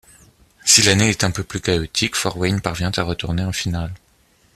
[0.65, 3.93] Si l'année est un peu plus cahotique, Fort Wayne parvient à retourner en finale.